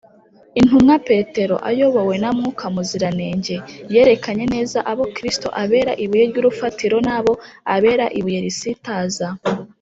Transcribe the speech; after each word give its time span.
intumwa 0.59 0.95
petero, 1.07 1.55
ayobowe 1.69 2.15
na 2.23 2.29
mwuka 2.37 2.65
muziranenge, 2.75 3.55
yerekanye 3.93 4.45
neza 4.53 4.77
abo 4.91 5.03
kristo 5.15 5.47
abera 5.61 5.91
ibuye 6.03 6.23
ry’urufatiro 6.31 6.97
n’abo 7.05 7.33
abera 7.75 8.05
ibuye 8.19 8.39
risitaza: 8.45 9.27